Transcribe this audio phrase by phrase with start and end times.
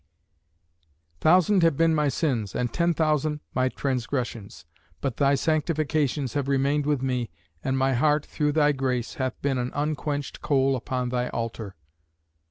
[1.19, 4.65] "Thousand have been my sins, and ten thousand my transgressions;
[4.99, 7.29] but thy sanctifications have remained with me,
[7.63, 11.75] and my heart, through thy grace, hath been an unquenched coal upon thy altar.